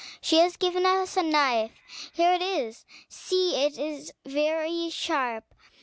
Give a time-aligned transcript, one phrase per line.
[0.19, 1.69] She has given us a knife:
[2.11, 5.53] here it is, see it is very sharp.